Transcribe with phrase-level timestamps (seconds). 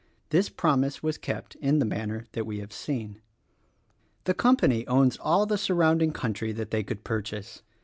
[0.31, 3.21] This promise was kept in the manner that we have seen.
[4.23, 7.61] The Company owns all the surrounding country that they could purchase.